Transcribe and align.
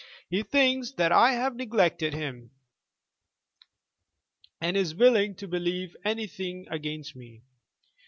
He 0.31 0.41
thinks 0.41 0.93
that 0.93 1.11
I 1.11 1.33
have 1.33 1.55
neglected 1.55 2.11
him, 2.15 2.49
and 4.59 4.75
is 4.75 4.95
willing 4.95 5.35
to 5.35 5.47
believe 5.47 5.95
anything 6.03 6.65
against 6.71 7.15
me. 7.15 7.43